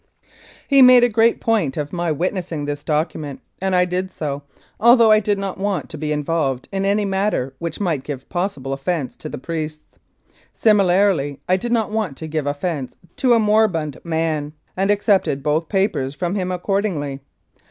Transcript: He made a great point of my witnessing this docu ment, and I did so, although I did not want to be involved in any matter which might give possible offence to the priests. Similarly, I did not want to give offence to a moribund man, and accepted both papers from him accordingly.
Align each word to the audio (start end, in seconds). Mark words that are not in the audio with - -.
He 0.67 0.81
made 0.81 1.03
a 1.03 1.09
great 1.09 1.39
point 1.39 1.77
of 1.77 1.93
my 1.93 2.11
witnessing 2.11 2.65
this 2.65 2.83
docu 2.83 3.17
ment, 3.17 3.39
and 3.61 3.75
I 3.75 3.85
did 3.85 4.11
so, 4.11 4.41
although 4.79 5.11
I 5.11 5.19
did 5.19 5.37
not 5.37 5.59
want 5.59 5.89
to 5.89 5.97
be 5.99 6.11
involved 6.11 6.67
in 6.71 6.85
any 6.85 7.05
matter 7.05 7.53
which 7.59 7.79
might 7.79 8.03
give 8.03 8.27
possible 8.27 8.73
offence 8.73 9.15
to 9.17 9.29
the 9.29 9.37
priests. 9.37 9.83
Similarly, 10.55 11.39
I 11.47 11.55
did 11.55 11.71
not 11.71 11.91
want 11.91 12.17
to 12.17 12.27
give 12.27 12.47
offence 12.47 12.95
to 13.17 13.33
a 13.35 13.39
moribund 13.39 13.99
man, 14.03 14.53
and 14.75 14.89
accepted 14.89 15.43
both 15.43 15.69
papers 15.69 16.15
from 16.15 16.33
him 16.33 16.51
accordingly. 16.51 17.19